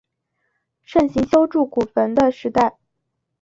[0.81, 2.79] 盛行修筑古坟的时代。